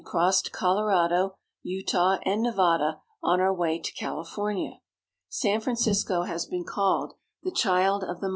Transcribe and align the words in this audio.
2/5 0.01 0.03
crossed 0.03 0.51
Colorado, 0.51 1.37
Utah, 1.61 2.17
and 2.25 2.41
Nevada, 2.41 3.01
on 3.21 3.39
our 3.39 3.53
way 3.53 3.77
to 3.77 3.91
Cali 3.93 4.23
fornia. 4.23 4.79
San 5.29 5.61
Francisco 5.61 6.23
has 6.23 6.47
been 6.47 6.63
called 6.63 7.13
the'' 7.43 7.51
Child 7.61 8.01
of 8.01 8.05
the 8.07 8.07
San 8.07 8.09
Francisco. 8.19 8.29